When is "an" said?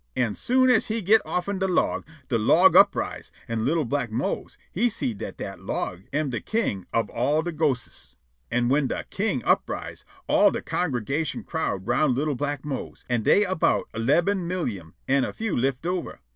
0.15-0.33, 3.47-3.65, 8.49-8.67, 13.09-13.21, 15.07-15.23